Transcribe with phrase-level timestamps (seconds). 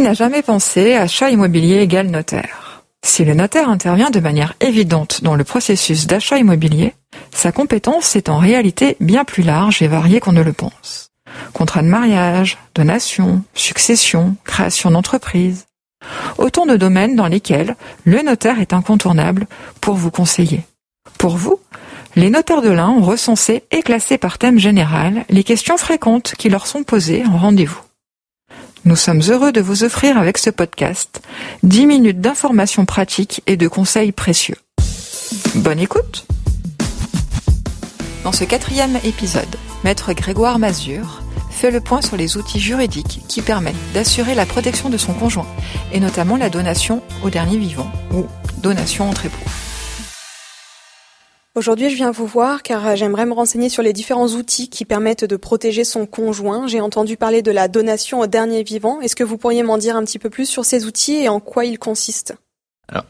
[0.00, 5.34] N'a jamais pensé achat immobilier égal notaire Si le notaire intervient de manière évidente dans
[5.34, 6.94] le processus d'achat immobilier,
[7.30, 11.10] sa compétence est en réalité bien plus large et variée qu'on ne le pense.
[11.52, 15.66] Contrat de mariage, donation, succession, création d'entreprise.
[16.38, 19.46] Autant de domaines dans lesquels le notaire est incontournable
[19.82, 20.62] pour vous conseiller.
[21.18, 21.60] Pour vous,
[22.16, 26.48] les notaires de l'Ain ont recensé et classé par thème général les questions fréquentes qui
[26.48, 27.82] leur sont posées en rendez-vous.
[28.86, 31.20] Nous sommes heureux de vous offrir avec ce podcast
[31.64, 34.56] 10 minutes d'informations pratiques et de conseils précieux.
[35.56, 36.26] Bonne écoute
[38.24, 43.42] Dans ce quatrième épisode, Maître Grégoire Mazur fait le point sur les outils juridiques qui
[43.42, 45.46] permettent d'assurer la protection de son conjoint,
[45.92, 48.26] et notamment la donation au dernier vivant, ou
[48.62, 49.50] donation entre époux.
[51.60, 55.26] Aujourd'hui, je viens vous voir car j'aimerais me renseigner sur les différents outils qui permettent
[55.26, 56.66] de protéger son conjoint.
[56.66, 59.02] J'ai entendu parler de la donation au dernier vivant.
[59.02, 61.38] Est-ce que vous pourriez m'en dire un petit peu plus sur ces outils et en
[61.38, 62.34] quoi ils consistent?
[62.88, 63.04] Alors,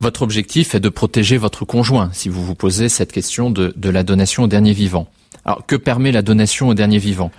[0.00, 3.88] votre objectif est de protéger votre conjoint si vous vous posez cette question de, de
[3.88, 5.06] la donation au dernier vivant.
[5.46, 7.30] Alors, que permet la donation au dernier vivant?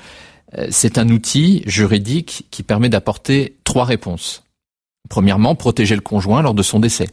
[0.58, 4.42] Euh, C'est un outil juridique qui permet d'apporter trois réponses.
[5.10, 7.10] Premièrement, protéger le conjoint lors de son décès.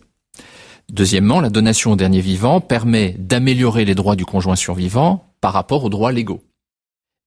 [0.93, 5.85] Deuxièmement, la donation au dernier vivant permet d'améliorer les droits du conjoint survivant par rapport
[5.85, 6.43] aux droits légaux.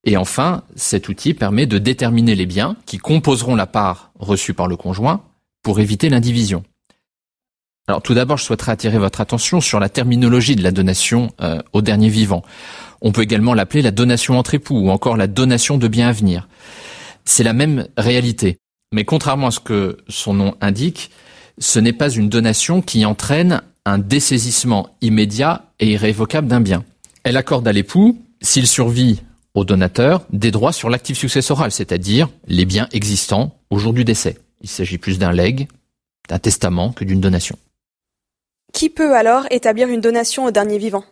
[0.04, 4.66] Et enfin, cet outil permet de déterminer les biens qui composeront la part reçue par
[4.66, 5.22] le conjoint
[5.62, 6.62] pour éviter l'indivision.
[7.86, 11.60] Alors tout d'abord, je souhaiterais attirer votre attention sur la terminologie de la donation euh,
[11.72, 12.42] au dernier vivant.
[13.02, 16.12] On peut également l'appeler la donation entre époux ou encore la donation de biens à
[16.12, 16.48] venir.
[17.24, 18.58] C'est la même réalité.
[18.92, 21.10] Mais contrairement à ce que son nom indique,
[21.60, 26.84] ce n'est pas une donation qui entraîne un dessaisissement immédiat et irrévocable d'un bien.
[27.22, 29.20] Elle accorde à l'époux, s'il survit
[29.54, 34.38] au donateur, des droits sur l'actif successoral, c'est-à-dire les biens existants au jour du décès.
[34.62, 35.68] Il s'agit plus d'un legs,
[36.28, 37.58] d'un testament que d'une donation.
[38.72, 41.04] Qui peut alors établir une donation au dernier vivant?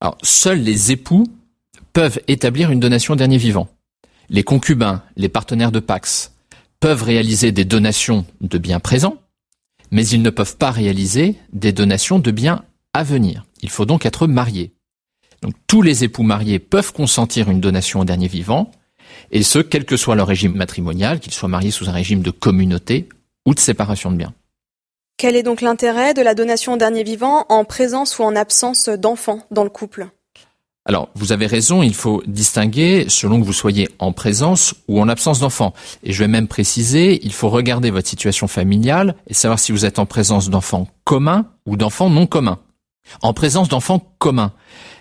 [0.00, 1.26] Alors, seuls les époux
[1.92, 3.68] peuvent établir une donation au dernier vivant.
[4.30, 6.32] Les concubins, les partenaires de Pax
[6.80, 9.21] peuvent réaliser des donations de biens présents,
[9.92, 12.64] mais ils ne peuvent pas réaliser des donations de biens
[12.94, 13.46] à venir.
[13.60, 14.72] Il faut donc être marié.
[15.42, 18.70] Donc tous les époux mariés peuvent consentir une donation au dernier vivant,
[19.30, 22.30] et ce, quel que soit leur régime matrimonial, qu'ils soient mariés sous un régime de
[22.30, 23.08] communauté
[23.46, 24.34] ou de séparation de biens.
[25.18, 28.88] Quel est donc l'intérêt de la donation au dernier vivant en présence ou en absence
[28.88, 30.08] d'enfants dans le couple?
[30.84, 35.08] Alors, vous avez raison, il faut distinguer selon que vous soyez en présence ou en
[35.08, 35.74] absence d'enfants.
[36.02, 39.84] Et je vais même préciser, il faut regarder votre situation familiale et savoir si vous
[39.84, 42.58] êtes en présence d'enfants communs ou d'enfants non communs.
[43.20, 44.52] En présence d'enfants communs,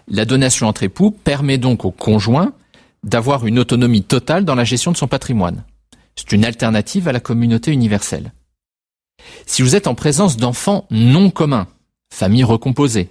[0.07, 2.53] la donation entre époux permet donc au conjoint
[3.03, 5.63] d'avoir une autonomie totale dans la gestion de son patrimoine.
[6.15, 8.33] C'est une alternative à la communauté universelle.
[9.47, 11.67] Si vous êtes en présence d'enfants non communs,
[12.13, 13.09] famille recomposée,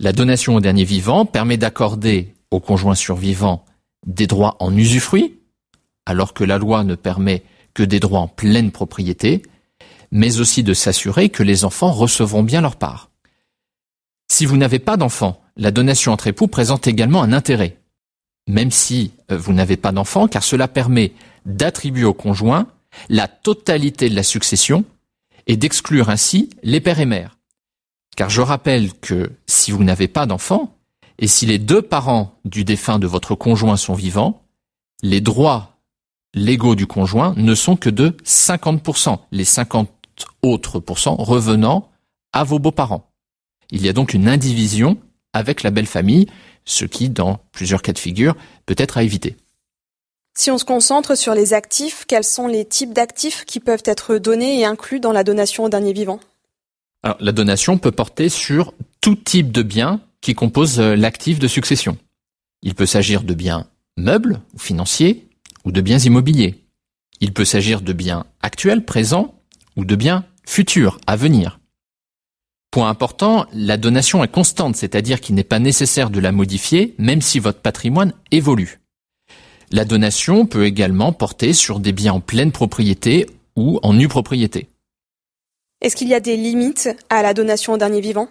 [0.00, 3.64] la donation au dernier vivant permet d'accorder au conjoint survivant
[4.06, 5.38] des droits en usufruit,
[6.06, 7.42] alors que la loi ne permet
[7.74, 9.42] que des droits en pleine propriété,
[10.10, 13.10] mais aussi de s'assurer que les enfants recevront bien leur part.
[14.28, 17.78] Si vous n'avez pas d'enfants, la donation entre époux présente également un intérêt,
[18.48, 21.12] même si euh, vous n'avez pas d'enfants, car cela permet
[21.44, 22.66] d'attribuer au conjoint
[23.08, 24.84] la totalité de la succession
[25.46, 27.35] et d'exclure ainsi les pères et mères.
[28.16, 30.74] Car je rappelle que si vous n'avez pas d'enfant,
[31.18, 34.42] et si les deux parents du défunt de votre conjoint sont vivants,
[35.02, 35.76] les droits
[36.34, 39.90] légaux du conjoint ne sont que de 50%, les 50
[40.42, 41.90] autres pourcents revenant
[42.32, 43.10] à vos beaux-parents.
[43.70, 44.98] Il y a donc une indivision
[45.32, 46.26] avec la belle famille,
[46.64, 48.34] ce qui, dans plusieurs cas de figure,
[48.64, 49.36] peut être à éviter.
[50.38, 54.18] Si on se concentre sur les actifs, quels sont les types d'actifs qui peuvent être
[54.18, 56.20] donnés et inclus dans la donation au dernier vivant?
[57.20, 61.96] La donation peut porter sur tout type de biens qui composent euh, l'actif de succession.
[62.62, 63.66] Il peut s'agir de biens
[63.96, 65.28] meubles ou financiers
[65.64, 66.64] ou de biens immobiliers.
[67.20, 69.34] Il peut s'agir de biens actuels, présents
[69.76, 71.60] ou de biens futurs, à venir.
[72.70, 77.22] Point important, la donation est constante, c'est-à-dire qu'il n'est pas nécessaire de la modifier même
[77.22, 78.80] si votre patrimoine évolue.
[79.72, 83.26] La donation peut également porter sur des biens en pleine propriété
[83.56, 84.68] ou en nue propriété.
[85.86, 88.28] Est-ce qu'il y a des limites à la donation au dernier vivant?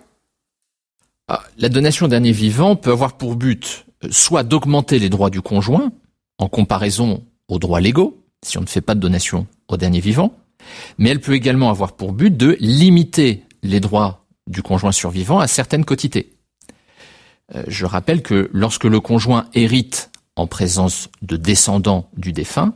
[1.29, 5.29] Ah, La donation au dernier vivant peut avoir pour but euh, soit d'augmenter les droits
[5.29, 5.93] du conjoint
[6.37, 10.33] en comparaison aux droits légaux, si on ne fait pas de donation au dernier vivant,
[10.97, 15.47] mais elle peut également avoir pour but de limiter les droits du conjoint survivant à
[15.47, 16.33] certaines quotités.
[17.55, 22.73] Euh, je rappelle que lorsque le conjoint hérite en présence de descendants du défunt,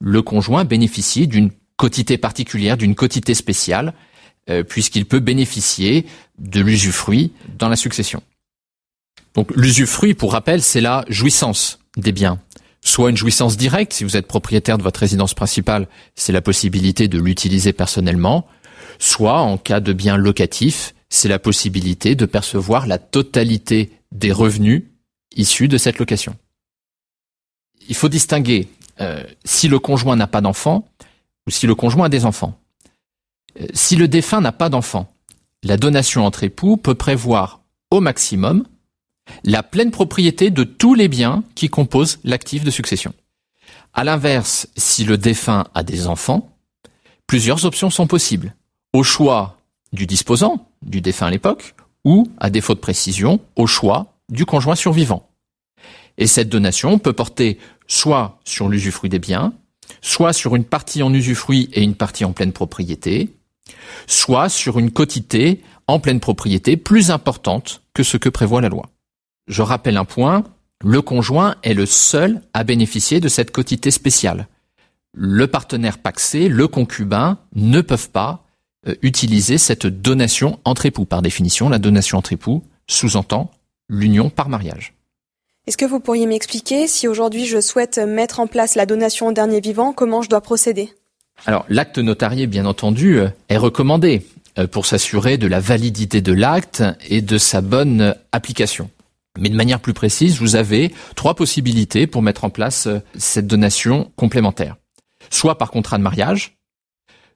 [0.00, 1.50] le conjoint bénéficie d'une
[1.82, 3.92] quotité particulière, d'une quotité spéciale,
[4.48, 6.06] euh, puisqu'il peut bénéficier
[6.38, 8.22] de l'usufruit dans la succession.
[9.34, 12.38] Donc l'usufruit, pour rappel, c'est la jouissance des biens.
[12.82, 17.08] Soit une jouissance directe, si vous êtes propriétaire de votre résidence principale, c'est la possibilité
[17.08, 18.46] de l'utiliser personnellement,
[19.00, 24.84] soit en cas de bien locatif, c'est la possibilité de percevoir la totalité des revenus
[25.34, 26.36] issus de cette location.
[27.88, 28.68] Il faut distinguer
[29.00, 30.86] euh, si le conjoint n'a pas d'enfant
[31.46, 32.58] ou si le conjoint a des enfants.
[33.60, 35.12] Euh, si le défunt n'a pas d'enfant,
[35.62, 37.60] la donation entre époux peut prévoir
[37.90, 38.64] au maximum
[39.44, 43.14] la pleine propriété de tous les biens qui composent l'actif de succession.
[43.94, 46.48] À l'inverse, si le défunt a des enfants,
[47.26, 48.54] plusieurs options sont possibles.
[48.92, 49.58] Au choix
[49.92, 51.74] du disposant, du défunt à l'époque,
[52.04, 55.28] ou, à défaut de précision, au choix du conjoint survivant.
[56.18, 59.52] Et cette donation peut porter soit sur l'usufruit des biens,
[60.00, 63.34] soit sur une partie en usufruit et une partie en pleine propriété,
[64.06, 68.90] soit sur une quotité en pleine propriété plus importante que ce que prévoit la loi.
[69.48, 70.44] Je rappelle un point,
[70.82, 74.48] le conjoint est le seul à bénéficier de cette quotité spéciale.
[75.14, 78.44] Le partenaire paxé, le concubin, ne peuvent pas
[78.88, 81.04] euh, utiliser cette donation entre époux.
[81.04, 83.50] Par définition, la donation entre époux sous-entend
[83.88, 84.94] l'union par mariage.
[85.68, 89.32] Est-ce que vous pourriez m'expliquer si aujourd'hui je souhaite mettre en place la donation au
[89.32, 90.92] dernier vivant, comment je dois procéder?
[91.46, 94.26] Alors l'acte notarié, bien entendu, euh, est recommandé
[94.58, 98.90] euh, pour s'assurer de la validité de l'acte et de sa bonne application.
[99.38, 103.46] Mais de manière plus précise, vous avez trois possibilités pour mettre en place euh, cette
[103.46, 104.74] donation complémentaire.
[105.30, 106.56] Soit par contrat de mariage,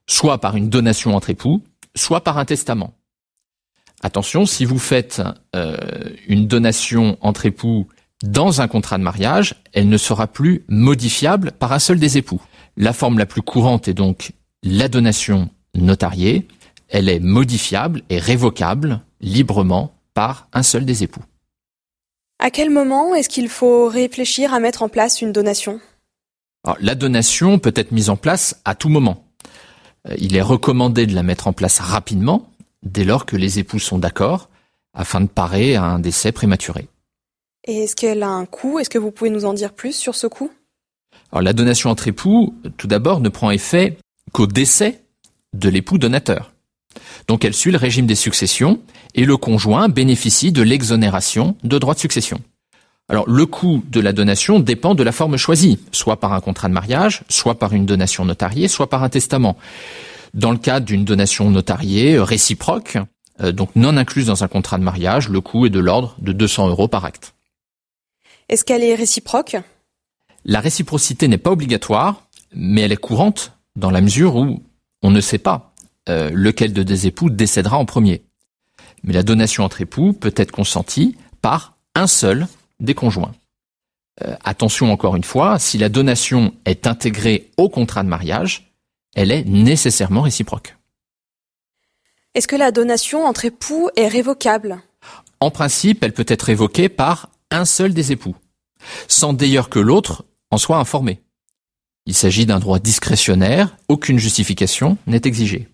[0.08, 1.62] soit par une donation entre époux,
[1.94, 2.92] soit par un testament.
[4.02, 5.22] Attention, si vous faites
[5.54, 5.76] euh,
[6.26, 7.86] une donation entre époux
[8.22, 12.40] dans un contrat de mariage, elle ne sera plus modifiable par un seul des époux.
[12.76, 14.32] La forme la plus courante est donc
[14.62, 16.48] la donation notariée.
[16.88, 21.22] Elle est modifiable et révocable librement par un seul des époux.
[22.38, 25.80] À quel moment est-ce qu'il faut réfléchir à mettre en place une donation?
[26.80, 29.24] La donation peut être mise en place à tout moment.
[30.08, 32.50] Euh, il est recommandé de la mettre en place rapidement,
[32.82, 34.48] dès lors que les époux sont d'accord,
[34.92, 36.88] afin de parer à un décès prématuré.
[37.66, 38.78] Est-ce qu'elle a un coût?
[38.78, 40.52] Est-ce que vous pouvez nous en dire plus sur ce coût?
[41.32, 43.98] Alors la donation entre époux, tout d'abord, ne prend effet
[44.32, 45.00] qu'au décès
[45.52, 46.52] de l'époux donateur.
[47.26, 48.80] Donc elle suit le régime des successions
[49.16, 52.40] et le conjoint bénéficie de l'exonération de droits de succession.
[53.08, 56.68] Alors le coût de la donation dépend de la forme choisie, soit par un contrat
[56.68, 59.56] de mariage, soit par une donation notariée, soit par un testament.
[60.34, 62.98] Dans le cas d'une donation notariée réciproque,
[63.40, 66.32] euh, donc non incluse dans un contrat de mariage, le coût est de l'ordre de
[66.32, 67.35] 200 euros par acte.
[68.48, 69.56] Est-ce qu'elle est réciproque?
[70.44, 74.62] La réciprocité n'est pas obligatoire, mais elle est courante dans la mesure où
[75.02, 75.72] on ne sait pas
[76.08, 78.22] euh, lequel de des époux décédera en premier.
[79.02, 82.46] Mais la donation entre époux peut être consentie par un seul
[82.78, 83.34] des conjoints.
[84.24, 88.72] Euh, attention encore une fois, si la donation est intégrée au contrat de mariage,
[89.14, 90.76] elle est nécessairement réciproque.
[92.34, 94.78] Est-ce que la donation entre époux est révocable?
[95.40, 98.36] En principe, elle peut être révoquée par un seul des époux,
[99.08, 101.20] sans d'ailleurs que l'autre en soit informé.
[102.06, 105.68] Il s'agit d'un droit discrétionnaire, aucune justification n'est exigée.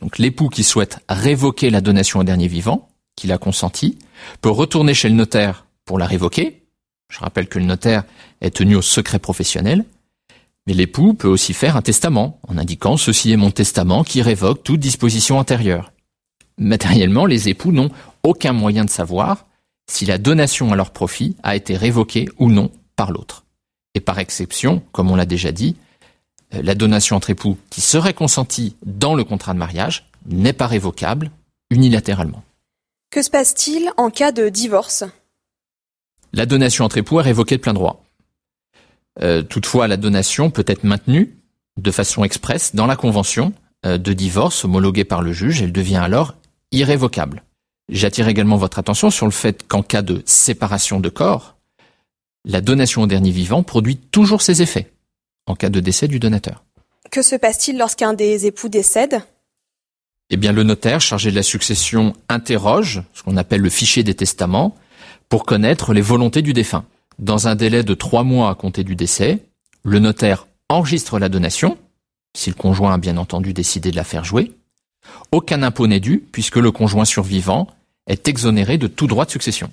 [0.00, 3.98] Donc l'époux qui souhaite révoquer la donation au dernier vivant, qu'il a consenti,
[4.40, 6.62] peut retourner chez le notaire pour la révoquer.
[7.08, 8.04] Je rappelle que le notaire
[8.40, 9.84] est tenu au secret professionnel.
[10.66, 14.62] Mais l'époux peut aussi faire un testament en indiquant ceci est mon testament qui révoque
[14.62, 15.92] toute disposition antérieure.
[16.56, 17.90] Matériellement, les époux n'ont
[18.22, 19.46] aucun moyen de savoir
[19.90, 23.44] si la donation à leur profit a été révoquée ou non par l'autre.
[23.94, 25.76] Et par exception, comme on l'a déjà dit,
[26.54, 30.66] euh, la donation entre époux qui serait consentie dans le contrat de mariage n'est pas
[30.66, 31.30] révocable
[31.70, 32.42] unilatéralement.
[33.10, 35.04] Que se passe-t-il en cas de divorce?
[36.32, 38.02] La donation entre époux est révoquée de plein droit.
[39.20, 41.36] Euh, toutefois, la donation peut être maintenue
[41.78, 43.52] de façon expresse dans la convention
[43.84, 45.60] euh, de divorce homologuée par le juge.
[45.60, 46.34] Elle devient alors
[46.70, 47.42] irrévocable.
[47.88, 51.56] J'attire également votre attention sur le fait qu'en cas de séparation de corps,
[52.44, 54.92] la donation au dernier vivant produit toujours ses effets
[55.46, 56.64] en cas de décès du donateur.
[57.10, 59.20] Que se passe-t-il lorsqu'un des époux décède?
[60.30, 64.14] Eh bien, le notaire chargé de la succession interroge ce qu'on appelle le fichier des
[64.14, 64.74] testaments
[65.28, 66.84] pour connaître les volontés du défunt.
[67.18, 69.44] Dans un délai de trois mois à compter du décès,
[69.82, 71.76] le notaire enregistre la donation,
[72.34, 74.52] si le conjoint a bien entendu décidé de la faire jouer.
[75.30, 77.66] Aucun impôt n'est dû puisque le conjoint survivant
[78.06, 79.70] est exonéré de tout droit de succession.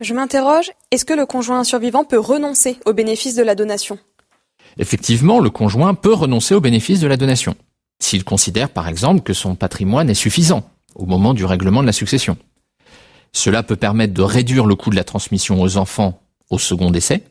[0.00, 3.98] Je m'interroge, est-ce que le conjoint survivant peut renoncer au bénéfice de la donation?
[4.78, 7.54] Effectivement, le conjoint peut renoncer au bénéfice de la donation,
[8.00, 11.92] s'il considère par exemple que son patrimoine est suffisant au moment du règlement de la
[11.92, 12.36] succession.
[13.32, 17.22] Cela peut permettre de réduire le coût de la transmission aux enfants au second décès,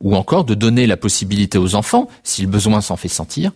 [0.00, 3.52] ou encore de donner la possibilité aux enfants, si le besoin s'en fait sentir,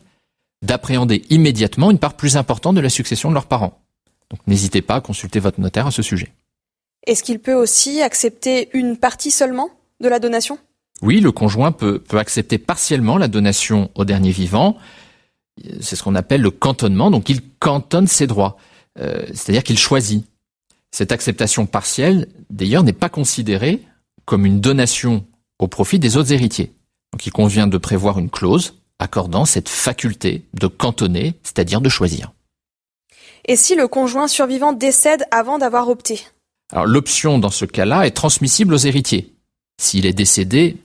[0.66, 3.80] d'appréhender immédiatement une part plus importante de la succession de leurs parents.
[4.30, 6.32] Donc n'hésitez pas à consulter votre notaire à ce sujet.
[7.06, 9.70] Est-ce qu'il peut aussi accepter une partie seulement
[10.00, 10.58] de la donation?
[11.02, 14.76] Oui, le conjoint peut, peut accepter partiellement la donation au dernier vivant.
[15.80, 18.56] C'est ce qu'on appelle le cantonnement, donc il cantonne ses droits,
[18.98, 20.26] euh, c'est-à-dire qu'il choisit.
[20.90, 23.82] Cette acceptation partielle, d'ailleurs, n'est pas considérée
[24.24, 25.24] comme une donation
[25.58, 26.72] au profit des autres héritiers.
[27.12, 32.32] Donc il convient de prévoir une clause accordant cette faculté de cantonner, c'est-à-dire de choisir.
[33.46, 36.26] Et si le conjoint survivant décède avant d'avoir opté?
[36.72, 39.34] Alors l'option dans ce cas-là est transmissible aux héritiers,
[39.80, 40.76] s'il est décédé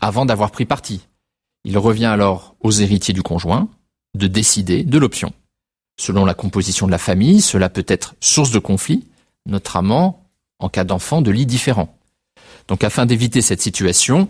[0.00, 1.06] avant d'avoir pris parti.
[1.64, 3.68] Il revient alors aux héritiers du conjoint
[4.14, 5.32] de décider de l'option.
[6.00, 9.04] Selon la composition de la famille, cela peut être source de conflit,
[9.46, 10.24] notamment
[10.58, 11.94] en cas d'enfants de lits différents.
[12.68, 14.28] Donc afin d'éviter cette situation,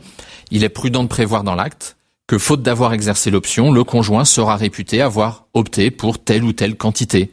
[0.51, 1.97] il est prudent de prévoir dans l'acte
[2.29, 6.77] que faute d'avoir exercé l'option, le conjoint sera réputé avoir opté pour telle ou telle
[6.77, 7.33] quantité,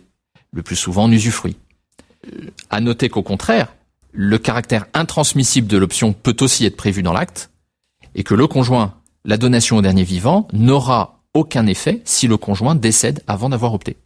[0.54, 1.58] le plus souvent en usufruit.
[2.70, 3.76] À noter qu'au contraire,
[4.14, 7.52] le caractère intransmissible de l'option peut aussi être prévu dans l'acte,
[8.16, 12.74] et que le conjoint, la donation au dernier vivant, n'aura aucun effet si le conjoint
[12.74, 13.98] décède avant d'avoir opté.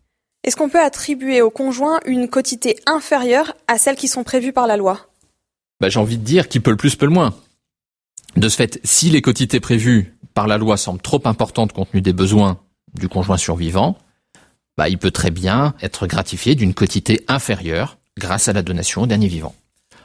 [0.43, 4.65] Est-ce qu'on peut attribuer au conjoint une quotité inférieure à celles qui sont prévues par
[4.65, 5.07] la loi?
[5.79, 7.35] Bah, J'ai envie de dire qui peut le plus peut le moins.
[8.39, 12.01] De ce fait, si les quotités prévues par la loi semblent trop importantes compte tenu
[12.01, 12.57] des besoins
[12.97, 13.97] du conjoint survivant,
[14.77, 19.07] bah, il peut très bien être gratifié d'une quotité inférieure grâce à la donation au
[19.07, 19.53] dernier vivant.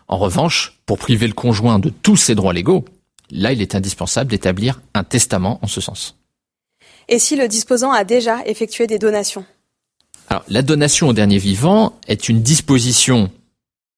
[0.09, 2.85] En revanche, pour priver le conjoint de tous ses droits légaux,
[3.31, 6.17] là il est indispensable d'établir un testament en ce sens.
[7.07, 9.45] Et si le disposant a déjà effectué des donations?
[10.29, 13.31] Alors, la donation au dernier vivant est une disposition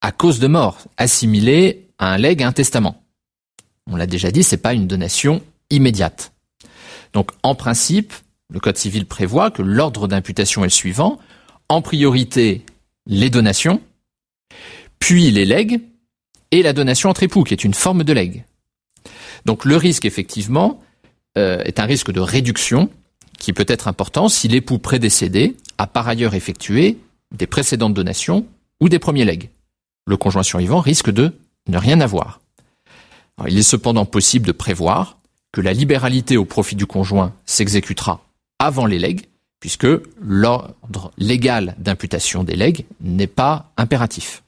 [0.02, 3.02] à cause de mort, assimilée à un legs, à un testament.
[3.90, 6.32] On l'a déjà dit, c'est pas une donation immédiate.
[7.12, 8.12] Donc, en principe,
[8.52, 11.18] le Code civil prévoit que l'ordre d'imputation est le suivant.
[11.68, 12.64] En priorité,
[13.06, 13.80] les donations,
[14.98, 15.80] puis les legs,
[16.50, 18.44] et la donation entre époux, qui est une forme de legs.
[19.44, 20.82] Donc le risque, effectivement,
[21.38, 22.88] euh, est un risque de réduction
[23.38, 26.98] qui peut être important si l'époux prédécédé a par ailleurs effectué
[27.34, 28.46] des précédentes donations
[28.80, 29.50] ou des premiers legs.
[30.06, 31.32] Le conjoint survivant risque de
[31.68, 32.40] ne rien avoir.
[33.48, 35.18] Il est cependant possible de prévoir
[35.52, 38.20] que la libéralité au profit du conjoint s'exécutera
[38.58, 39.26] avant les legs,
[39.60, 39.86] puisque
[40.20, 44.42] l'ordre légal d'imputation des legs n'est pas impératif.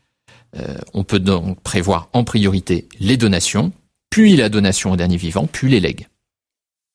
[0.56, 3.72] Euh, on peut donc prévoir en priorité les donations,
[4.10, 6.06] puis la donation au dernier vivant, puis les legs.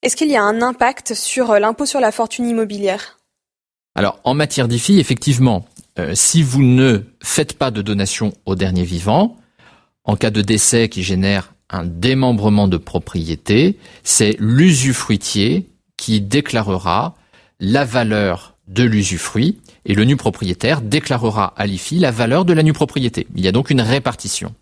[0.01, 3.19] Est-ce qu'il y a un impact sur euh, l'impôt sur la fortune immobilière?
[3.95, 5.65] Alors, en matière d'IFI, effectivement,
[6.00, 9.38] euh, si vous ne faites pas de donation au dernier vivant,
[10.03, 17.15] en cas de décès qui génère un démembrement de propriété, c'est l'usufruitier qui déclarera
[17.60, 22.63] la valeur de l'usufruit et le nu propriétaire déclarera à l'IFI la valeur de la
[22.63, 23.27] nue propriété.
[23.36, 24.53] Il y a donc une répartition.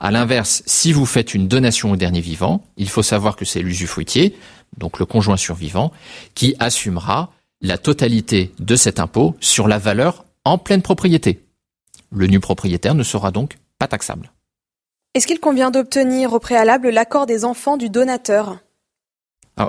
[0.00, 3.62] À l'inverse, si vous faites une donation au dernier vivant, il faut savoir que c'est
[3.62, 4.36] l'usufruitier,
[4.76, 5.92] donc le conjoint survivant,
[6.34, 11.40] qui assumera la totalité de cet impôt sur la valeur en pleine propriété.
[12.10, 14.30] Le nu propriétaire ne sera donc pas taxable.
[15.14, 18.60] Est-ce qu'il convient d'obtenir au préalable l'accord des enfants du donateur?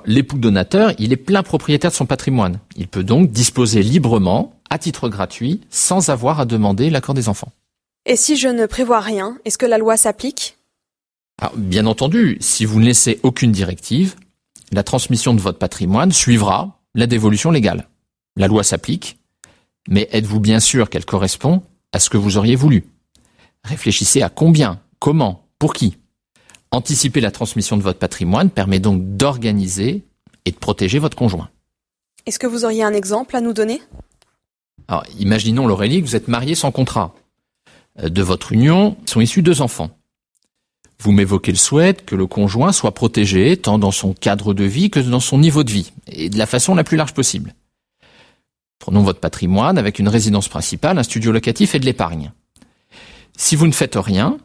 [0.06, 2.60] L'époux donateur, il est plein propriétaire de son patrimoine.
[2.78, 7.52] Il peut donc disposer librement, à titre gratuit, sans avoir à demander l'accord des enfants.
[8.06, 10.58] Et si je ne prévois rien, est-ce que la loi s'applique?
[11.58, 14.16] Bien entendu, si vous ne laissez aucune directive,
[14.72, 17.90] la transmission de votre patrimoine suivra la dévolution légale.
[18.38, 19.20] La loi s'applique,
[19.90, 22.86] mais êtes-vous bien sûr qu'elle correspond à ce que vous auriez voulu?
[23.66, 25.98] Réfléchissez à combien, comment, pour qui.
[26.72, 30.06] Anticiper la transmission de votre patrimoine permet donc d'organiser
[30.46, 31.50] et de protéger votre conjoint.
[32.26, 33.82] Est-ce que vous auriez un exemple à nous donner?
[34.88, 37.14] Alors, imaginons, Laurélie, que vous êtes marié sans contrat.
[38.00, 39.90] Euh, de votre union sont issus deux enfants.
[41.00, 44.90] Vous m'évoquez le souhait que le conjoint soit protégé tant dans son cadre de vie
[44.90, 47.56] que dans son niveau de vie, et de la façon la plus large possible.
[48.80, 52.32] Prenons votre patrimoine avec une résidence principale, un studio locatif et de l'épargne.
[53.36, 54.38] Si vous ne faites rien,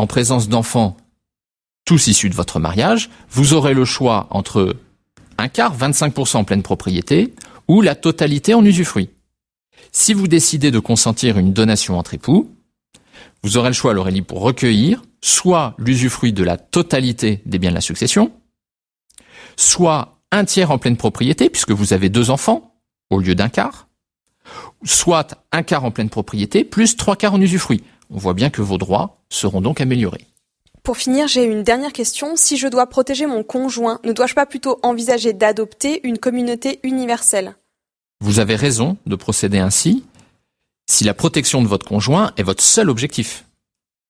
[0.00, 0.96] en présence d'enfants
[1.84, 4.76] tous issus de votre mariage, vous aurez le choix entre
[5.36, 7.34] un quart, 25% en pleine propriété,
[7.68, 9.10] ou la totalité en usufruit.
[9.92, 12.50] Si vous décidez de consentir une donation entre époux,
[13.42, 17.74] vous aurez le choix, Laurélie, pour recueillir soit l'usufruit de la totalité des biens de
[17.74, 18.32] la succession,
[19.56, 22.80] soit un tiers en pleine propriété, puisque vous avez deux enfants,
[23.10, 23.88] au lieu d'un quart,
[24.82, 27.82] soit un quart en pleine propriété, plus trois quarts en usufruit.
[28.10, 30.26] On voit bien que vos droits seront donc améliorés.
[30.82, 32.36] Pour finir, j'ai une dernière question.
[32.36, 37.54] Si je dois protéger mon conjoint, ne dois-je pas plutôt envisager d'adopter une communauté universelle?
[38.20, 40.04] Vous avez raison de procéder ainsi
[40.88, 43.44] si la protection de votre conjoint est votre seul objectif.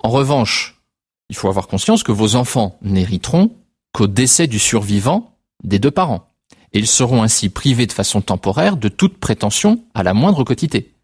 [0.02, 0.80] En revanche,
[1.28, 3.50] il faut avoir conscience que vos enfants n'hériteront
[3.92, 6.26] qu'au décès du survivant des deux parents.
[6.72, 10.94] Et ils seront ainsi privés de façon temporaire de toute prétention à la moindre quotité.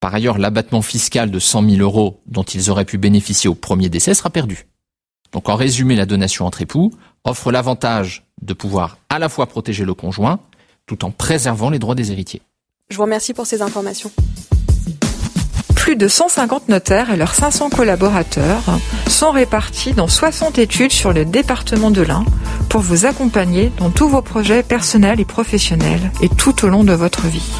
[0.00, 3.88] Par ailleurs, l'abattement fiscal de 100 000 euros dont ils auraient pu bénéficier au premier
[3.88, 4.68] décès sera perdu.
[5.32, 6.92] Donc en résumé, la donation entre époux
[7.24, 10.40] offre l'avantage de pouvoir à la fois protéger le conjoint
[10.86, 12.42] tout en préservant les droits des héritiers.
[12.88, 14.10] Je vous remercie pour ces informations.
[15.74, 18.62] Plus de 150 notaires et leurs 500 collaborateurs
[19.08, 22.24] sont répartis dans 60 études sur le département de l'Ain
[22.68, 26.92] pour vous accompagner dans tous vos projets personnels et professionnels et tout au long de
[26.92, 27.50] votre vie.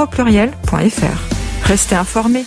[1.64, 2.46] Restez informés.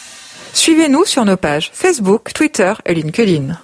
[0.53, 3.57] Suivez-nous sur nos pages Facebook, Twitter et LinkedIn.